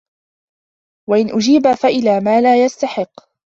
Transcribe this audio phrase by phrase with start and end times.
[1.09, 3.29] وَإِنْ أُجِيبَ فَإِلَى مَا لَا يَسْتَحِقُّ